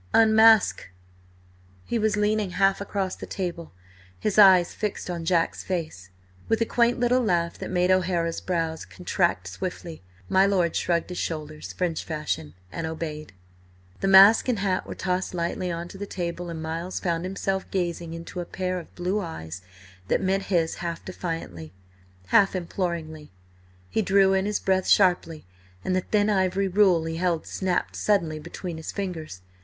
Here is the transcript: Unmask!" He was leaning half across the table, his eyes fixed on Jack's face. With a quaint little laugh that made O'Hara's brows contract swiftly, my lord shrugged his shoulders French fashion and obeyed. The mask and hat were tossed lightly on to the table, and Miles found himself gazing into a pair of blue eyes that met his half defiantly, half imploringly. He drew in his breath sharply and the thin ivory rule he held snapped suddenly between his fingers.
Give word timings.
Unmask!" 0.15 0.89
He 1.85 1.99
was 1.99 2.17
leaning 2.17 2.49
half 2.53 2.81
across 2.81 3.15
the 3.15 3.27
table, 3.27 3.71
his 4.19 4.39
eyes 4.39 4.73
fixed 4.73 5.11
on 5.11 5.25
Jack's 5.25 5.63
face. 5.63 6.09
With 6.49 6.59
a 6.59 6.65
quaint 6.65 6.99
little 6.99 7.21
laugh 7.23 7.59
that 7.59 7.69
made 7.69 7.91
O'Hara's 7.91 8.41
brows 8.41 8.83
contract 8.83 9.45
swiftly, 9.47 10.01
my 10.27 10.43
lord 10.47 10.75
shrugged 10.75 11.09
his 11.09 11.19
shoulders 11.19 11.71
French 11.73 12.03
fashion 12.03 12.55
and 12.71 12.87
obeyed. 12.87 13.31
The 13.99 14.07
mask 14.07 14.47
and 14.49 14.57
hat 14.57 14.87
were 14.87 14.95
tossed 14.95 15.35
lightly 15.35 15.71
on 15.71 15.87
to 15.89 15.99
the 15.99 16.07
table, 16.07 16.49
and 16.49 16.59
Miles 16.63 16.99
found 16.99 17.23
himself 17.23 17.69
gazing 17.69 18.15
into 18.15 18.39
a 18.39 18.45
pair 18.45 18.79
of 18.79 18.95
blue 18.95 19.19
eyes 19.19 19.61
that 20.07 20.19
met 20.19 20.45
his 20.49 20.77
half 20.81 21.05
defiantly, 21.05 21.73
half 22.29 22.55
imploringly. 22.55 23.29
He 23.87 24.01
drew 24.01 24.33
in 24.33 24.47
his 24.47 24.59
breath 24.59 24.87
sharply 24.87 25.45
and 25.85 25.95
the 25.95 26.01
thin 26.01 26.27
ivory 26.31 26.67
rule 26.69 27.05
he 27.05 27.17
held 27.17 27.45
snapped 27.45 27.95
suddenly 27.95 28.39
between 28.39 28.77
his 28.77 28.91
fingers. 28.91 29.41